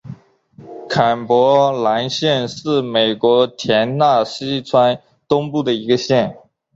[0.89, 4.79] 坎伯兰县是美国田纳西州
[5.27, 6.39] 东部的一个县。